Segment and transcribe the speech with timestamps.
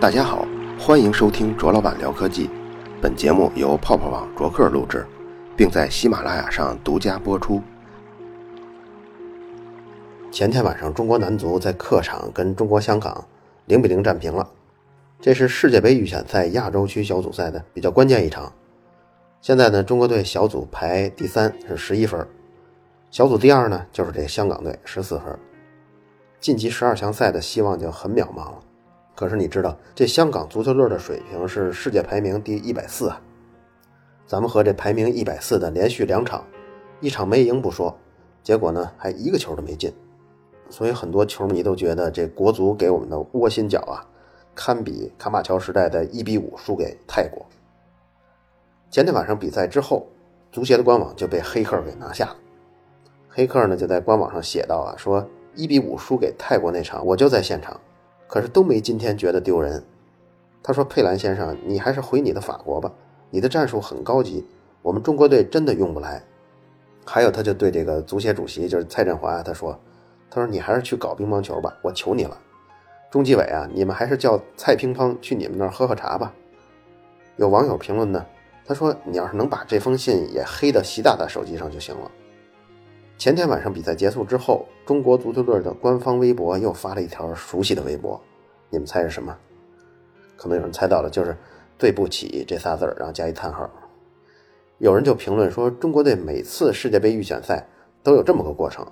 [0.00, 0.46] 大家好，
[0.78, 2.50] 欢迎收听卓老板聊科技。
[3.00, 5.06] 本节目由泡泡网卓克录制，
[5.56, 7.62] 并在喜马拉雅上独家播出。
[10.30, 13.24] 前天晚上，中国男足在客场跟中国香港
[13.66, 14.48] 零比零战平了。
[15.20, 18.52] 这是世界杯预选赛亚洲区小组赛的比较关键一场。
[19.40, 22.20] 现在呢，中国队小组排第三，是十一分；
[23.12, 25.38] 小组第二呢，就是这香港队十四分。
[26.40, 28.58] 晋级十二强赛的希望就很渺茫了。
[29.14, 33.20] 可是你知道，这香港足球队的水平是世界排名第一百四啊！
[34.26, 36.42] 咱们和这排名一百四的连续两场，
[37.00, 37.94] 一场没赢不说，
[38.42, 39.92] 结果呢还一个球都没进，
[40.70, 44.00] 所以很多球迷都觉得这国足给我们的窝心脚啊，
[44.54, 47.44] 堪比卡马乔时代的一比五输给泰国。
[48.90, 50.06] 前天晚上比赛之后，
[50.50, 52.36] 足协的官网就被黑客给拿下了。
[53.34, 57.80] 黑客呢就在官网上写道啊，说一比五输给泰国那场，我就在现场。
[58.28, 59.82] 可是都没今天觉得丢人。
[60.62, 62.92] 他说：“佩兰先生，你还是回你的法国吧，
[63.30, 64.46] 你的战术很高级，
[64.80, 66.22] 我们中国队真的用不来。”
[67.04, 69.78] 还有，他就对这个足协主席就是蔡振华，他说
[70.30, 72.38] ：“他说你还是去搞乒乓球吧，我求你了。
[73.10, 76.32] 中纪委啊，你们还是叫蔡乒乓去你们那儿喝喝茶吧。”
[77.36, 78.24] 有网友评论呢，
[78.64, 82.10] 他说：“你要是能把这封信也黑到习大大手机上就行了。”
[83.22, 88.20] 前天晚上比赛结束之后，中国足球队的官方微博又发了一条熟悉的微博，
[88.68, 89.38] 你们猜是什么？
[90.36, 91.36] 可能有人猜到了，就是
[91.78, 93.70] “对不起”这仨字儿，然后加一叹号。
[94.78, 97.64] 有人就评论说，中国队每次世界杯预选赛
[98.02, 98.84] 都有这么个过程：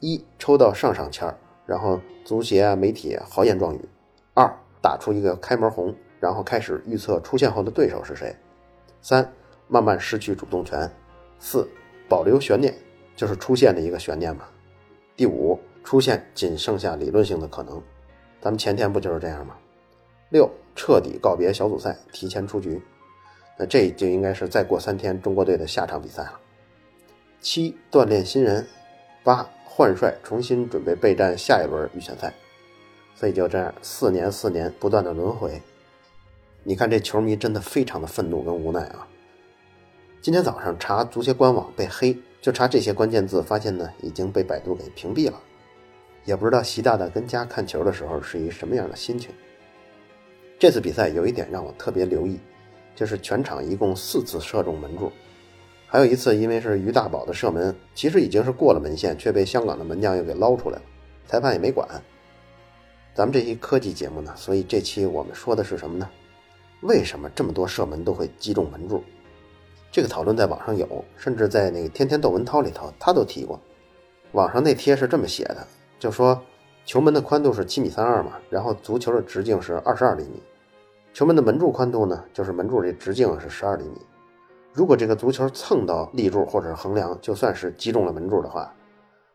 [0.00, 3.78] 一抽到上上签儿，然后足协啊、媒体豪言壮语；
[4.34, 8.34] 二打出一个开门红，然后开始预测出现后的对手是谁；
[9.00, 9.32] 三
[9.68, 10.88] 慢慢失去主动权；
[11.38, 11.70] 四
[12.08, 12.74] 保留悬念。
[13.18, 14.44] 就是出现的一个悬念嘛。
[15.16, 17.82] 第五，出现仅剩下理论性的可能，
[18.40, 19.56] 咱们前天不就是这样吗？
[20.28, 22.80] 六，彻底告别小组赛，提前出局，
[23.58, 26.38] 那这就应该是再过三天中国队的下场比赛了。
[27.40, 28.64] 七，锻炼新人，
[29.24, 32.32] 八，换帅，重新准备备战下一轮预选赛。
[33.16, 35.60] 所以就这样，四年四年不断的轮回。
[36.62, 39.08] 你看这球迷真的非常的愤怒跟无奈啊。
[40.22, 42.16] 今天早上查足协官网被黑。
[42.48, 45.38] 就查这些关键字，发现呢已经被百度给屏蔽了，
[46.24, 49.30] 也不知道习大大跟家看球的时候是一什么样的心情。
[50.58, 52.40] 这次比赛有一点让我特别留意，
[52.96, 55.12] 就是全场一共四次射中门柱，
[55.86, 60.84] 还有一次因为是于大宝的射门，其实已经是过了门线，却被香港的门将又给捞出来了，
[61.26, 61.86] 裁判也没管。
[63.14, 66.08] 咱们这期科技节目呢，所以这期我们说的是什么呢？
[66.80, 69.04] 为什么这么多射门都会击中门柱？
[69.90, 73.58] 这个讨论在网上有，甚至在那个《天天窦文涛》里头，他都提过。
[74.32, 75.66] 网上那贴是这么写的，
[75.98, 76.38] 就说
[76.84, 80.42] 球门的宽度是七米三二嘛，然后足球的直径是二十二厘米，
[81.14, 84.00] 球门的门柱宽度呢，就是门柱这直径是十二厘米。
[84.74, 88.70] 如果这个足球蹭到立柱或者横梁，就算是击中了门柱的话，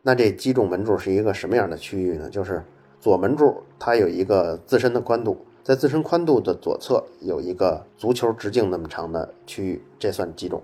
[0.02, 2.30] 那这击中门柱是一个什么样的区域呢？
[2.30, 2.62] 就是
[3.00, 5.44] 左门柱它有一个自身的宽度。
[5.64, 10.62] 在自身宽度的左侧有一个足球直径那么长的区域，这算击中。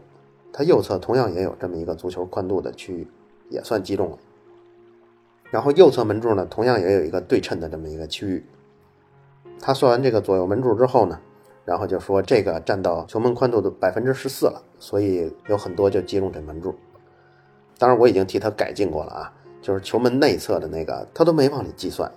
[0.53, 3.09] 它右侧同样也有这么一个足球宽度的区域，
[3.49, 4.19] 也算击中了。
[5.51, 8.45] 然后右侧门柱呢，同样也有一个对称的这么一个区域。
[9.59, 11.19] 他算完这个左右门柱之后呢，
[11.65, 16.75] 然后就说这个占到球门宽度的百分之十四了，所以有很多就击中这门柱。
[17.79, 19.33] 当然我已经替他改进过了啊，
[19.63, 22.13] 就是球门内侧的那个他都没往里计算。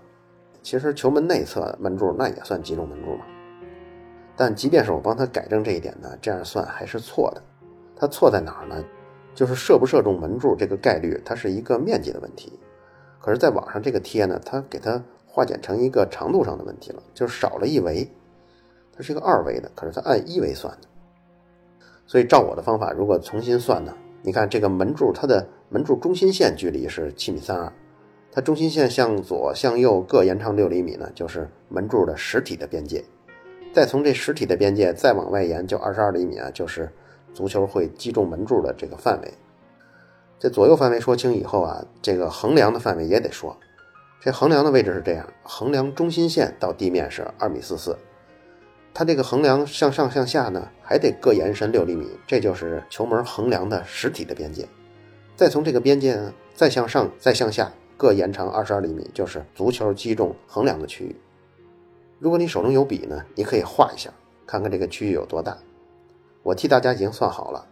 [0.63, 3.25] 其实球门内侧门柱那也算击中门柱嘛，
[4.35, 7.43] 但即便是我帮他改正这一点呢，这样算还是错的。
[7.95, 8.83] 他错在哪儿呢？
[9.35, 12.53] 就是射不射中门柱这个概率，它是一个面积的问题。
[13.19, 18.07] 可是，在网上这个贴呢，他给它化简成一个长度上的问题了，就是少了一维。
[18.95, 20.87] 它是一个二维的，可是它按一维算的。
[22.05, 23.91] 所以照我的方法，如果重新算呢，
[24.21, 27.73] 你看这个门柱它的门柱中心线距离是七米三二。
[28.35, 33.05] 它中心线向左向右各延长六厘米呢，就是门柱的实体的边界。
[33.71, 36.91] 再从这实体的边界再往外延，就二十二厘米啊，就是
[37.31, 39.31] 足球会击中门柱的这个范围。
[40.39, 43.55] 这左右范围说清以后啊，这个横梁的范围也得说。
[44.19, 47.95] 这横梁的位置是这样：横梁中心线到地面是二米四四，
[48.95, 54.67] 它这个横梁向上向下呢，还得各延伸六厘米，这就是球门横梁的实体的边界。
[55.35, 56.19] 再从这个边界
[56.55, 57.71] 再向上再向下。
[57.97, 61.15] 各延长二十二厘米，就是足球击中横梁的区域。
[62.19, 64.09] 如果你手中有笔呢，你可以画一下，
[64.45, 65.57] 看看这个区域有多大。
[66.41, 67.65] 我替大家已经算好了，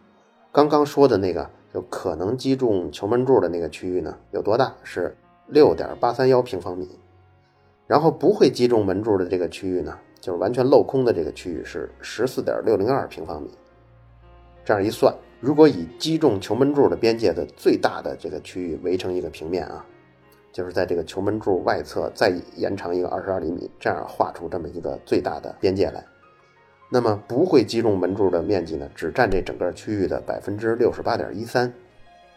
[0.52, 4.74] 刚刚说的那个就可能击中球门柱的那个区域呢，有多大？
[4.84, 5.16] 是
[5.48, 6.88] 六点八三幺平方米，
[7.88, 13.50] 然后不会击中门柱的这个区域呢，就是完全镂空的这个区域是十四点六零二平方米。
[14.64, 19.86] 这样一算，如果以击中球门柱的边界的最大的这个区域围成一个平面啊，
[20.52, 26.06] 就是在这个球门柱外侧再延长一个二十二厘米，这样画出这么一个最大的边界来，
[26.90, 31.74] 那么不会击中门柱的面积呢，只占这整个区域的百分之六十八点一三，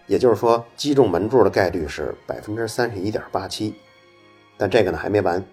[0.06, 3.74] 也就是说击中门柱的概率是百分之三十一点八七。
[4.56, 5.44] 但这个呢还没完，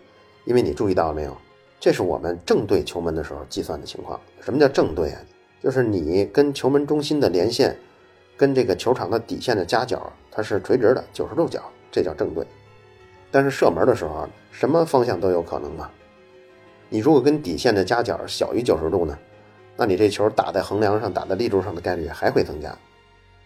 [0.46, 1.36] 因为你注意到了没有？
[1.80, 4.20] 这是我们正对球门的时候计算的情况。
[4.40, 5.20] 什么叫正对啊？
[5.64, 7.76] 就是你跟球门中心的连线，
[8.38, 11.60] 跟这个球场的底线的夹角，它是垂直的九十度角，
[11.92, 12.46] 这叫正对。
[13.30, 15.90] 但是射门的时候，什么方向都有可能嘛。
[16.90, 19.18] 你如果跟底线的夹角小于九十度呢，
[19.78, 22.78] 那你这球打在横梁上、打在立柱上的概率还会增加，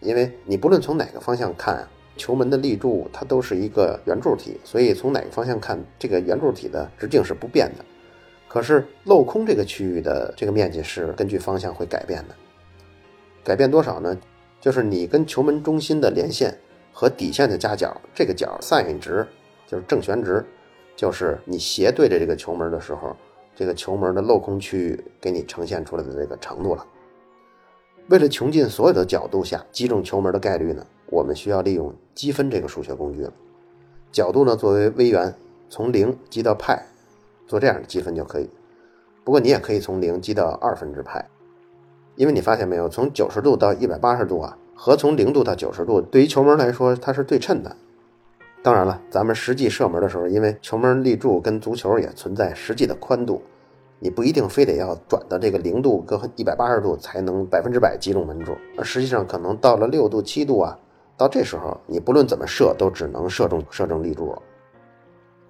[0.00, 7.84] 因为你不论从哪个方向看，球门的立柱它都是一个圆柱体，所以从哪个方向看，这个圆柱体的直径是不变的。
[8.48, 12.34] 可是镂空这个区域的这个面积是根据方向会改变的，
[13.44, 14.18] 改变多少呢？
[14.60, 16.58] 就是你跟球门中心的连线
[16.98, 19.26] 和底线的夹角，这个角 sin 值
[19.66, 20.42] 就是正弦值，
[20.96, 23.14] 就是你斜对着这个球门的时候，
[23.54, 26.86] 这个球门的镂空区域给你呈现出来的这个程度了。
[28.08, 33.32] 为了穷尽所有的角度下击中球门的概率呢，我们需要利用积分这个数学工具了。
[34.10, 35.34] 角度呢作为微元，
[35.68, 36.86] 从零积到派。
[37.46, 38.48] 做这样的积分就可以，
[39.22, 41.28] 不过你也可以从零积到二分之派，
[42.16, 47.74] 因为你发现没有，从九十度到一百八十度啊，和从零度到九十度，对于球门来说它是对称的。
[48.62, 53.40] 当然了，咱们实际射门的时候，因为球门立柱跟足球也存在实际的宽度，
[53.98, 60.78] 你不一定非得要转到这个零度跟一百八十度才能百分之百击中门柱，而实际上可能到了六度七度啊，
[61.16, 64.42] 到这时候你不论怎么射都只能射中射中立柱了。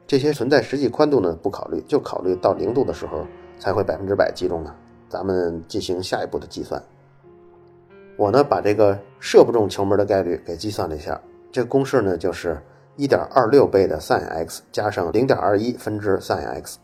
[0.07, 3.27] 这些存在实际宽度呢不考虑，就考虑到零度的时候
[3.59, 4.73] 才会百分之百击中呢。
[5.09, 6.81] 咱们进行下一步的计算。
[8.17, 11.21] 我呢把这个射不中球门的概率给计算了一下，
[11.53, 12.61] 这个公式呢就是
[12.97, 16.79] 一点二六倍的 sin x 加上零点二一分之 sin x。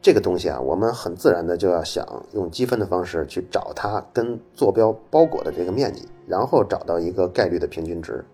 [0.00, 8.24] 这个东西啊，我们很自然的就要想用积分的方式去找它跟坐标包裹的这个面积，然后找到一个概率的平均值。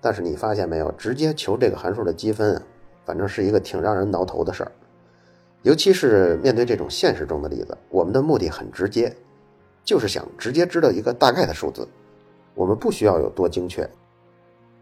[0.00, 2.60] 但是你发现没有，直接求这个函数的积分。
[3.04, 4.70] 反正是一个挺让人挠头的事儿，
[5.62, 9.12] 尤其是面对这种现实中的例子，我们的目的很直接，
[9.84, 11.86] 就是想直接知道一个大概的数字，
[12.54, 13.88] 我们不需要有多精确。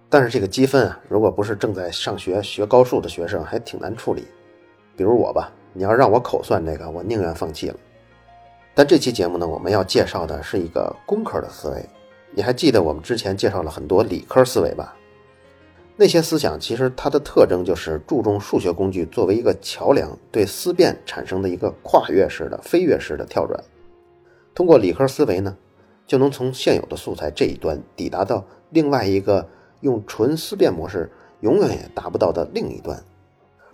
[0.08, 4.26] 但是这个积分啊，如果不是正在上学学高数的学生，还挺难处理。
[4.96, 7.76] 比如我吧，你要让我口算这个，我宁愿放弃了。
[8.74, 11.88] 但这期节目呢，我们要介绍的是一个工科的思维。
[12.32, 14.94] 你还记得我们之前介绍了很多理科思维吧？
[15.96, 23.62] 那些思想其实它的特征就是注重数学工具作为一个桥梁，对思辨产生的一个跨越式的、飞跃式的跳转。
[24.54, 25.56] 通过理科思维呢，
[26.06, 29.48] 就能从现有的素材这一端抵达到另外一个
[29.80, 31.10] 用纯思辨模式
[31.40, 33.02] 永远也达不到的另一端。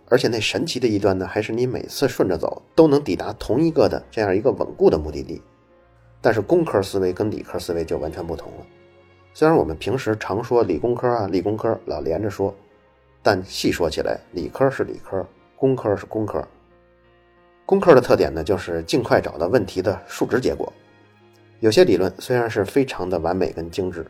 [0.08, 5.42] 而且那神奇的一端呢，还是你每次顺着走都能抵达同一个的这样一个稳固的目的地。
[6.20, 8.66] 但是工科思维跟理科思维就完全不同了。
[9.34, 12.54] 虽然我们平时常说理工科啊，理工科老连着说，
[13.22, 15.26] 但细说起来，理科是理科，
[15.56, 16.46] 工科是工科。
[17.66, 20.72] 工科的特点呢，就是尽快找到问题的数值结果。
[21.58, 24.06] 有些理论虽然是非常的完美跟精致，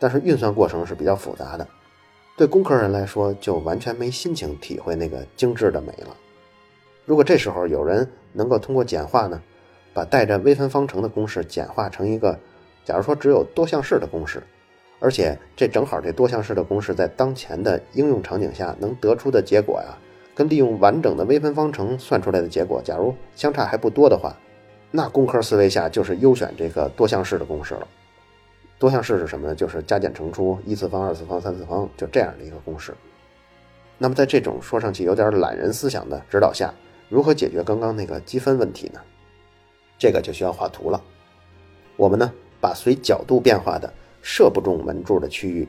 [0.00, 1.64] 但是运算过程是比较复杂的。
[2.36, 6.16] 对工科人来说，就完全没心情体会那个精致的美了。
[7.04, 9.40] 如果这时候有人能够通过简化呢，
[9.94, 12.36] 把带着微分方程的公式简化成一个，
[12.84, 14.42] 假如说只有多项式的公式。
[14.98, 19.96] 而且这正好，这多项式的公式在当前的应用场景下能得出的结果呀，
[20.38, 24.32] 跟利用完整的微分方程算出来的结果，假如相差还不多的话，
[24.92, 27.88] 那工科思维下就是优选这个多项式的公式了。
[28.78, 29.54] 多项式是什么呢？
[29.56, 32.94] 就是加减乘除、一次方、二次方、三次方，就这样的一个公式。
[33.98, 36.72] 那么在这种说上去有点懒人思想的指导下，
[37.08, 39.00] 如何解决刚刚那个积分问题呢？
[39.98, 41.02] 这个就需要画图了。
[41.96, 43.92] 我们呢，把随角度变化的。
[44.20, 45.66] 射不中门柱的区域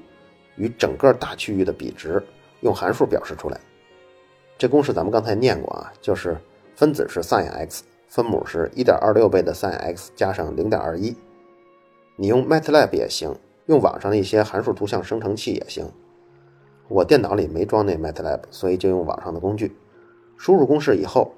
[0.57, 2.21] 与整个大区域的比值，
[2.61, 3.59] 用函数表示出来。
[4.59, 6.37] 这公式咱们刚才念过啊，就是
[6.75, 11.15] 分子是 sin x，分母是1.26倍的 sin x 加上0.21。
[12.17, 13.33] 你用 MATLAB 也行，
[13.67, 15.89] 用网上的一些函数图像生成器也行。
[16.89, 19.73] 我电脑里没装那 MATLAB，所以就用网上的工具。
[20.35, 21.31] 输入公式以后，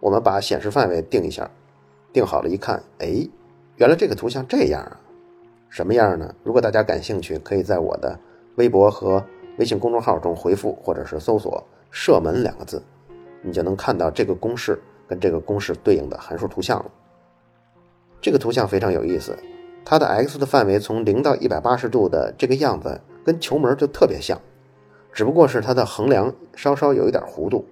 [0.00, 1.48] 我们把显示范围定一下，
[2.12, 3.28] 定好了，一看，哎，
[3.76, 4.98] 原来这个图像这样啊。
[5.68, 6.34] 什么样呢？
[6.42, 8.18] 如果大家感兴趣，可以在我的
[8.56, 9.24] 微博和
[9.58, 11.64] 微信公众号中回复或者是搜索
[11.96, 12.82] “射门”两个字，
[13.40, 16.90] 你就能看到这个公式跟这个公式对应的函数图像了。
[18.20, 19.38] 这个图像非常有意思，
[19.84, 24.36] 它的 x 的范围从零到一百八十度的这个样子跟球门就特别像，
[25.12, 27.64] 只不过是它的横梁稍稍有一点弧度。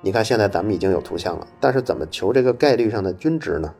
[0.00, 3.74] 你看现在咱们已经有图像了，但是怎么求这个概率上的均值呢？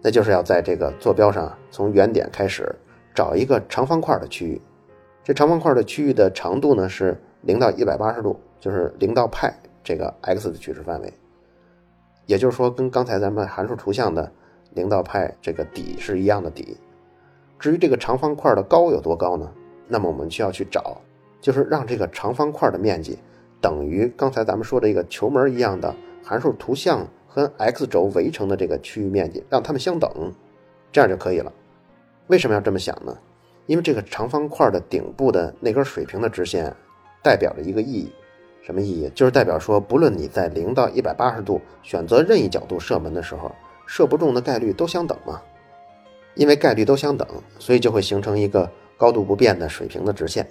[0.00, 2.74] 那就是要在这个坐标上从原点开始
[3.14, 4.58] 找一个长方块的区域。
[5.22, 11.12] 这长方块的区域的长度呢是零到一百八十度，就是零到派这个 x 的取值范围，
[12.26, 14.30] 也就是说跟刚才咱们函数图像的
[14.74, 16.76] 零到派这个底是一样的底。
[17.58, 19.50] 至于这个长方块的高有多高呢？
[19.86, 21.00] 那么我们需要去找，
[21.40, 23.18] 就是让这个长方块的面积
[23.60, 30.32] 等于刚才咱们说的一个球门一样的函数图像和 x 轴围成的这个区域面积，让它们相等，
[30.92, 31.52] 这样就可以了。
[32.28, 33.16] 为什么要这么想呢？
[33.66, 36.74] 因为这个长方块的顶部的那根水平的直线，
[37.22, 38.12] 代表着一个意义，
[38.62, 39.10] 什么意义？
[39.14, 43.50] 就是代表说，不论你在零到一百八十度选择任意角度射门的时候，
[43.86, 45.40] 射不中的概率都相等嘛。
[46.34, 47.26] 因为概率都相等，
[47.58, 50.46] 所以就会形成一个高度不变的水平的直线。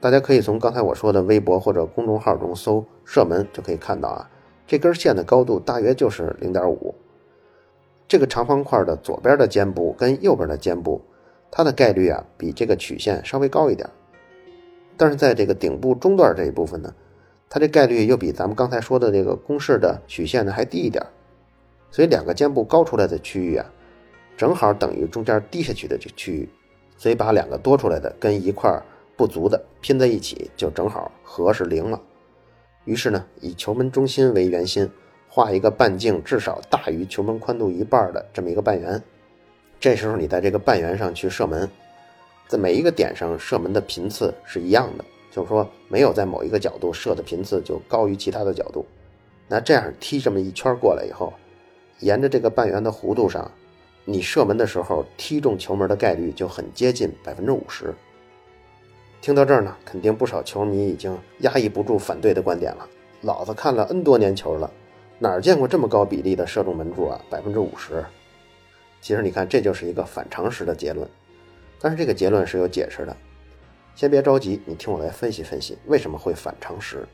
[0.00, 4.30] 大家可以从刚才我说的微博或者公众号中搜“射门”，就可以看到啊，
[4.66, 6.94] 这根线的高度大约就是零点五。
[8.08, 11.02] 这个长方块的左边的肩部跟右边的肩部。
[11.50, 13.88] 它的概率啊比这个曲线稍微高一点，
[14.98, 16.92] 但是在这个顶部中段这一部分呢，
[17.48, 21.02] 它这概率又比咱们刚才说的这个公式的曲线呢还低一点，
[21.90, 23.64] 所以两个肩部高出来的区域啊，
[24.36, 26.48] 正好等于中间低下去的这区域，
[26.96, 28.70] 所以把两个多出来的跟一块
[29.16, 32.00] 不足的拼在一起，就正好和是零了。
[32.84, 34.90] 于是呢，以球门中心为圆心，
[35.28, 39.00] 画一个半径至少大于球门宽度一半的这么一个半圆。
[39.78, 41.70] 这时候你在这个半圆上去射门，
[42.48, 48.86] 在每一个点上射门的频次是一样的，就是说没有在某一个角度射的频次就高于其他的角度。
[49.46, 51.32] 那这样踢这么一圈过来以后，
[52.00, 53.50] 沿着这个半圆的弧度上，
[54.06, 57.94] 你射门的时候踢中球门的概率就很接近百分之五十。
[59.20, 62.88] 听到这儿呢，肯定不少球迷已经压抑不住反对的观点了。
[63.20, 64.70] 老子看了 N 多年球了，
[65.18, 67.20] 哪儿见过这么高比例的射中门柱啊？
[67.28, 68.02] 百分之五十。
[69.00, 71.08] 其实你看，这就是一个反常识的结论，
[71.80, 73.16] 但是这个结论是有解释的。
[73.94, 77.06] 先别着急，你听我来分析分析为什么会反常识。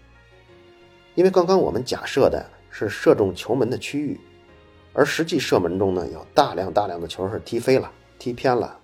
[1.14, 4.20] 因为刚刚我们假设的是射中球门的区域，
[4.92, 8.78] 而实际射门中呢，有大量大量的球是踢飞了、踢偏了。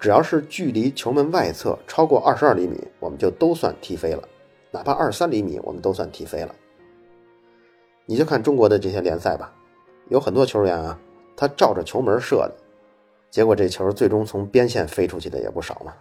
[0.00, 4.22] 只要是距离球门外侧超过二十二厘米，我们就都算踢飞了；
[4.70, 6.54] 哪怕二十三厘米，我们都算踢飞了。
[8.06, 9.52] 你就看中国的这些联赛吧，
[10.08, 10.98] 有很多球员啊。
[11.36, 12.54] 他照着球门射的，
[13.30, 15.92] 结果这球最终从边线飞出去的也不少嘛。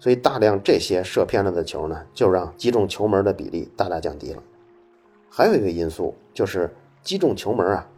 [0.00, 4.42] 所以大量这些射偏了的球呢，就让击中球门的比例大大降低了。
[5.28, 7.88] 还有一个因素就是击中球门啊，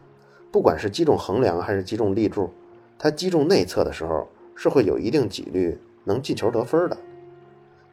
[0.50, 2.50] 不管是击中横梁还是击中立柱，
[2.98, 6.96] 它击中内侧的时候是会有一定几率能进球得分的。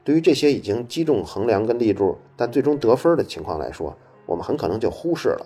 [0.03, 3.93] 对于这些已经击中横梁跟立柱但最终得分的情况来说，
[4.25, 5.45] 我们很可能就忽视了，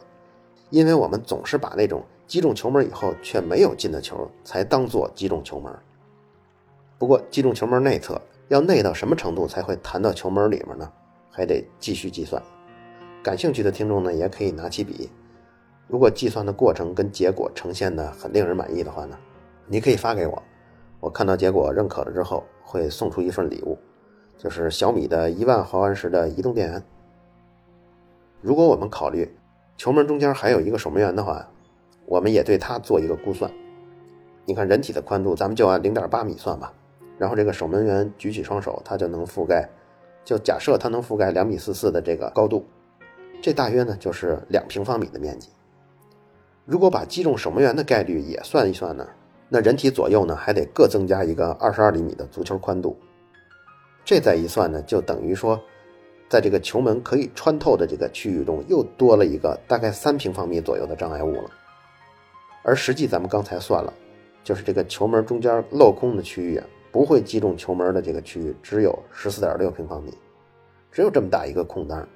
[0.72, 2.04] 因为我们总是把那种。
[2.28, 5.70] 击中球门以后却没有进的球，才当做击中球门。
[6.98, 10.90] 不过击中球门内侧要内到什么程度才会弹到球门里面呢？
[11.30, 12.42] 还得继续计算。
[13.22, 15.10] 感兴趣的听众呢，也可以拿起笔。
[15.90, 19.18] 如果计算的过程跟结果呈现的很令人满意的话呢，
[19.68, 20.42] 你可以发给我。
[21.02, 23.78] 我看到结果认可了之后，会送出一份礼物，
[24.38, 26.82] 就是小米的一万毫安时的移动电源。
[28.40, 29.30] 如果我们考虑
[29.78, 31.48] 球门中间还有一个守门员的话。
[32.08, 33.50] 我们也对它做一个估算，
[34.44, 36.74] 你看人体的宽度，咱们就按零点八米算吧。
[37.18, 39.70] 然后这个守门员举起双手，他就能覆盖，
[40.26, 42.66] 就假设他能覆盖两米四四的这个高度，
[43.42, 45.48] 这大约呢就是两平方米的面积。
[46.66, 49.08] 如果把击中守门员的概率也算一算呢，
[49.48, 52.98] 那人体左右呢还得各增加一个二十二厘米的足球宽度。
[54.04, 55.62] 这再一算呢，就等于说，
[56.32, 61.52] 在这个球门可以穿透的这个区域中，又多了一个大概三平方米左右的障碍物了。
[62.64, 63.94] 而实际咱们刚才算了，
[64.42, 70.14] 就是这个球门中间镂空的区域啊，不会击中球门的这个区域只有十四点六平方米，
[70.90, 72.08] 只有这么大一个空当。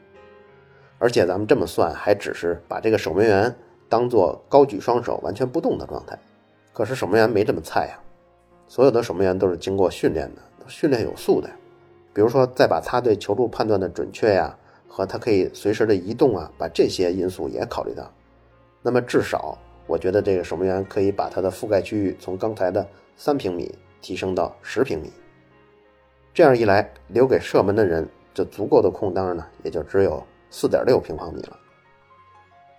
[0.98, 3.53] 而且咱们这么算，还只是把这个守门员
[3.89, 6.17] 当做高举双手完全不动的状态。
[6.72, 8.00] 可是守门员没这么菜呀，
[8.65, 11.55] 所有的守门员都是经过训练的，训练有素的呀。
[12.15, 14.57] 比如说，再把他对球路判断的准确呀，
[14.88, 18.10] 和他可以随时的移动啊，把这些因素也考虑到，
[18.81, 19.57] 那么至少。
[19.86, 25.12] 我觉得这个守门员可以把他的覆盖区域从刚才的三平米提升到十平米。
[26.34, 31.60] 这样一来，留给射门的人就足够的空当呢，也就只有四点六平方米了。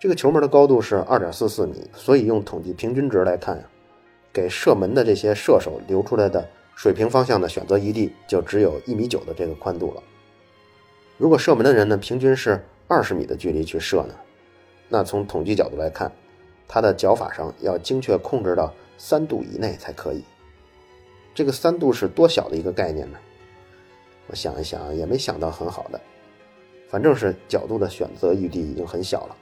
[0.00, 3.64] 这个球门的高度是二点四四米，所以用统计平均值来看呀，
[4.32, 10.02] 给射门的这些射手留出来的水平方向的选择余地就只有一米九的这个宽度了。
[11.16, 14.14] 如果射门的人呢，平均是二十米的距离去射呢，
[14.90, 16.12] 那从统计角度来看，
[16.68, 20.22] 他的脚法上要精确控制到三度以内才可以。
[21.34, 23.18] 这个三度是多小的一个概念呢？
[24.26, 25.98] 我想一想，也没想到很好的，
[26.90, 29.36] 反正是角度的选择余地已经很小了。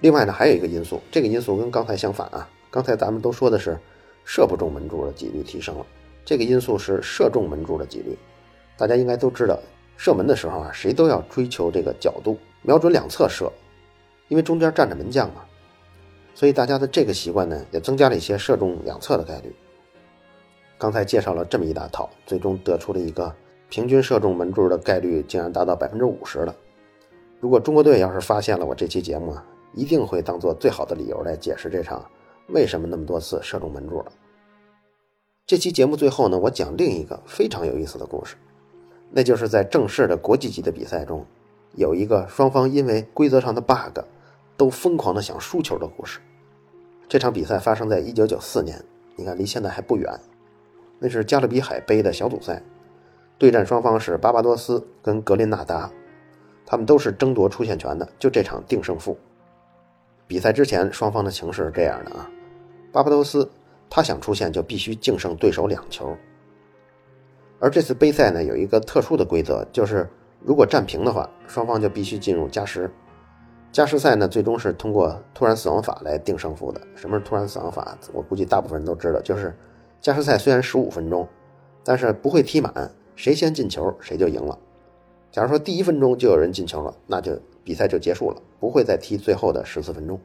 [0.00, 2.48] 另外呢，还有一个因素，这个因素跟刚才相反啊。
[2.70, 3.78] 刚才咱们都说的是
[4.24, 5.86] 射不中门柱的几率提升了，
[6.26, 8.18] 这个因素是射中门柱的几率。
[8.76, 9.58] 大家应该都知道，
[9.96, 13.50] 射门的时候啊，谁都要追求这个角度，瞄准两侧射，
[14.26, 15.44] 因为中间站着门将嘛。
[16.34, 19.54] 所以大家的这个习惯呢，也增加了一些射中两侧的概率。
[20.76, 23.32] 刚才介绍了这么一大套，最终得出了一个
[23.70, 26.54] 平均射中门柱的概率竟然达到百分之五十了。
[27.38, 29.42] 如果中国队要是发现了我这期节目啊，
[29.74, 32.04] 一定会当做最好的理由来解释这场
[32.48, 34.12] 为什么那么多次射中门柱了。
[35.46, 38.34] 这期节目最后呢，我讲另一个非常有意思的故事，
[39.12, 41.24] 那就是在正式的国际级的比赛中，
[41.76, 44.00] 有一个双方因为规则上的 bug，
[44.56, 46.18] 都疯狂的想输球的故事。
[47.06, 48.84] 这场比赛发生在一九九四年，
[49.14, 50.18] 你看离现在还不远，
[50.98, 52.60] 那是加勒比海杯的小组赛，
[53.38, 55.92] 对战双方是巴巴多斯跟格林纳达，
[56.66, 59.16] 他们都是争夺出线权的，就这场定胜负。
[60.26, 62.28] 比赛之前，双方的情势是这样的啊，
[62.90, 63.48] 巴巴多斯
[63.88, 66.16] 他想出线就必须净胜对手两球，
[67.58, 70.08] 而这次杯赛呢有一个特殊的规则，就是
[70.40, 72.90] 如果战平的话，双方就必须进入加时。
[73.72, 76.80] 加时赛呢最终是通过突然死亡法来定胜负的。
[76.94, 77.98] 什么是突然死亡法？
[78.12, 79.54] 我估计大部分人都知道，就是
[80.00, 81.28] 加时赛虽然十五分钟，
[81.84, 84.58] 但是不会踢满，谁先进球谁就赢了。
[85.30, 87.38] 假如说第一分钟就有人进球了，那就。
[87.66, 90.20] 比赛就结束了，不会再踢最后的十四分钟。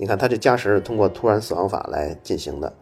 [0.00, 2.72] 你看，他这加时是通过突然死亡法来进行的。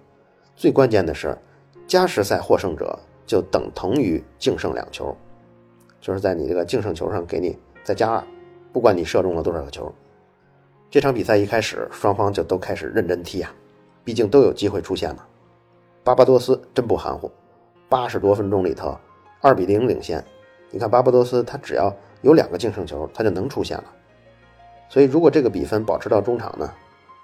[0.54, 1.36] 最关键的是，
[1.84, 5.12] 加时赛获胜者就等同于净胜两球，
[6.00, 8.22] 就是在你这个净胜球上给你再加二，
[8.72, 9.92] 不管你射中了多少个球。
[10.88, 13.52] 这场比赛一开始，双方就都开始认真踢啊，
[14.04, 15.24] 毕竟都有机会出现嘛。
[16.04, 17.28] 巴巴多斯真不含糊，
[17.88, 18.96] 八十多分钟里头，
[19.40, 20.24] 二比零领先。
[20.70, 21.92] 你看巴巴多斯，他只要。
[22.22, 23.84] 有两个净胜球，他就能出现了。
[24.88, 26.68] 所以，如果这个比分保持到中场呢，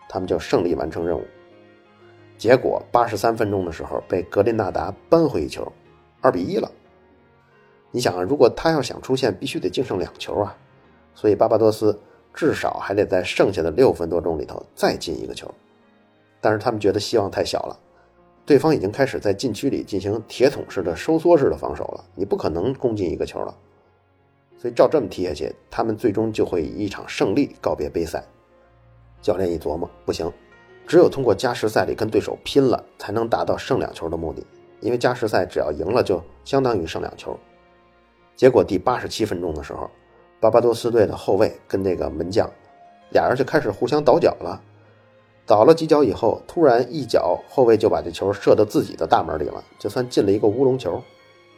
[0.09, 1.25] 他们就胜利完成任务。
[2.37, 5.73] 结果八十三分钟的时候，被格林纳达扳回一球，
[6.21, 6.71] 二比一了。
[7.91, 10.57] 你想啊，如果他要想出线，必须得净胜两球啊。
[11.15, 11.97] 所以巴巴多斯
[12.35, 15.49] 至少还得在剩下的六分多钟里头再进一个球。
[16.41, 17.79] 但是他们觉得希望太小了，
[18.45, 23.57] 对方已经开始在禁区里进行铁桶式的收缩式的防守了，你不可能攻进一个球了。
[24.59, 28.25] 所以照这么踢下去，他们最终就会以一场胜利告别杯赛。
[29.25, 30.31] 教练一琢磨，不行，
[30.87, 34.45] 只有通过加时赛里跟对手拼了，才能达到胜两球的目的。
[34.81, 37.35] 因为加时赛只要赢了，就相当于胜两球。
[38.37, 39.91] 结果第八十七分钟的时候，
[40.41, 42.47] 巴巴多斯队的后卫跟这个门将
[43.13, 44.61] 俩人就开始互相倒脚了。
[45.47, 51.03] 倒了几脚以后，突然一脚后卫就把这球射到自己的大门里了，就算进了一个乌龙球，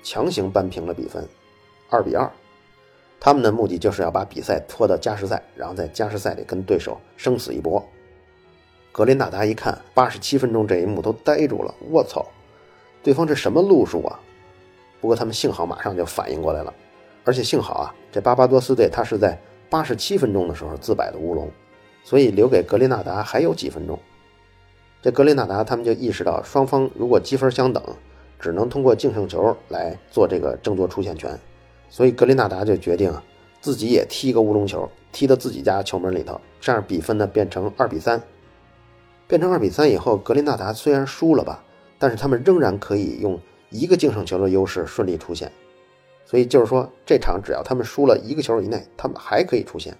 [0.04, 1.26] 强行扳平了比分，
[1.90, 2.30] 二比二。
[3.18, 7.84] 他们的目的就是要把比赛拖到加时赛，然后在加时赛里跟对手生死一搏。
[8.92, 12.24] 格林纳达一看八十七分钟这一幕都呆住了，我操，
[13.02, 14.18] 对方这什么路数啊？
[15.00, 16.72] 不过他们幸好马上就反应过来了，
[17.24, 21.50] 而且幸好啊，这巴巴多斯队他是在八十七分钟的时候自摆的乌龙，
[22.04, 23.98] 所以留给格林纳达还有几分钟。
[25.02, 27.82] 这格林纳达他们就意识到，双方如果积分相等，
[28.40, 31.38] 只能通过净胜球来做这个争夺出线权。
[31.88, 33.22] 所以格林纳达就决定啊
[33.60, 38.22] 自己也踢一个乌龙球，踢到自己家球门里头，这样比分呢变成二比三。
[39.28, 41.64] 变成二比三以后，格林纳达虽然输了吧，
[41.98, 45.50] 但是他们仍然可以用一个净胜球的优势顺利出线。
[46.24, 49.96] 所以就是说，这场只要他们输了一个球以内，他们还可以出线。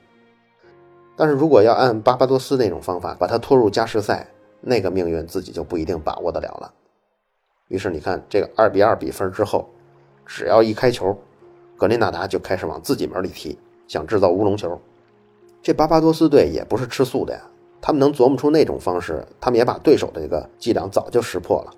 [1.16, 4.28] 但是如果要按巴巴多斯那种方法把他拖入加时赛，
[4.60, 6.72] 那个命运自己就不一定把握得了了。
[7.66, 9.68] 于是你看，这个二比二比分之后，
[10.24, 11.18] 只要一开球。
[11.76, 14.80] 格林纳达就开始往自己门里踢，想制造乌龙球。
[15.62, 17.40] 这巴巴多斯队也不是吃素的呀，
[17.80, 21.72] 他们能琢磨出那种方式，他们也把对手的这个伎俩早就识破了。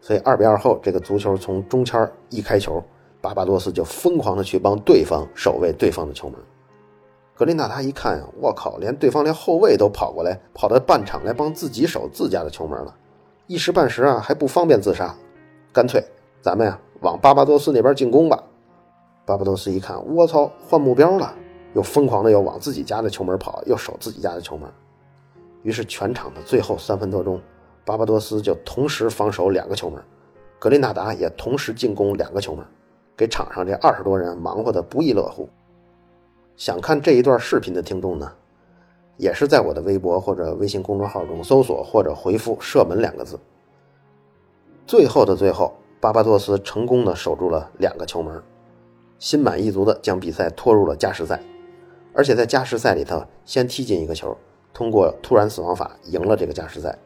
[0.00, 2.82] 所以二比二后，这个足球从中签一开球，
[3.20, 6.38] 巴巴多斯就疯狂的去帮对方守卫对方的球门。
[7.34, 12.94] 格林纳达一看呀，我靠，连对方连后卫都跑过来，跑到半场来帮自己守自家的球门了，
[13.46, 15.14] 一时半时啊还不方便自杀，
[15.72, 16.02] 干脆
[16.40, 18.42] 咱们呀往巴巴多斯那边进攻吧。
[19.26, 21.34] 巴巴多斯一看，我操，换目标了，
[21.74, 24.70] 又疯狂的又往自己家的球门跑，又守自己家的球门。
[25.64, 27.42] 于是全场的最后三分多钟，
[27.84, 30.00] 巴巴多斯就同时防守两个球门，
[30.60, 32.64] 格林纳达也同时进攻两个球门，
[33.16, 35.48] 给场上这二十多人忙活的不亦乐乎。
[36.56, 38.32] 想看这一段视频的听众呢，
[39.16, 43.36] 也是在我的微博或者微信公众号中搜索或者回复“射门”两个字。
[44.86, 48.40] 最后的最后，巴巴多斯成功的守住了两个球门，
[49.18, 51.40] 心满意足的将比赛拖入了加时赛，
[52.12, 54.36] 而且在加时赛里头先踢进一个球，
[54.72, 56.98] 通过突然死亡法赢了这个加时赛，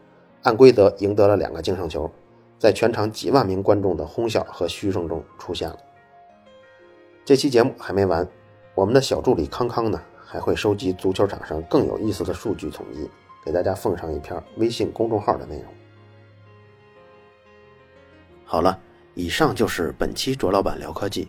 [0.43, 2.11] 按规则赢得了两个净胜球，
[2.59, 5.79] 在全场几万名观众的哄笑和嘘声中出现了。
[7.25, 8.27] 这期节目还没完，
[8.75, 13.09] 我们的小助理康康呢还会收集足球场上更有意思的数据统计，
[13.45, 15.65] 给大家奉上一篇微信公众号的内容。
[18.45, 18.77] 好了，
[19.15, 21.29] 以上就是本期卓老板聊科技，